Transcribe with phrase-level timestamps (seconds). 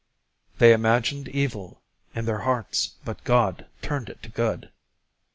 [0.57, 1.83] "They imagined evil
[2.15, 4.71] in their hearts, but God turned it to good."